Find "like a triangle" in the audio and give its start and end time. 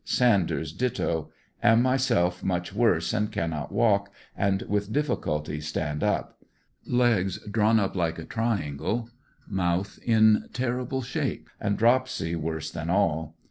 7.95-9.11